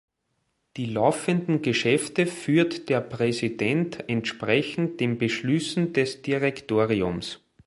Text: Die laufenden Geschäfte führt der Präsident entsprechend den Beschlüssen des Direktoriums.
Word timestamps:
Die 0.77 0.87
laufenden 0.87 1.61
Geschäfte 1.61 2.25
führt 2.25 2.89
der 2.89 3.01
Präsident 3.01 4.03
entsprechend 4.09 4.99
den 4.99 5.19
Beschlüssen 5.19 5.93
des 5.93 6.23
Direktoriums. 6.23 7.39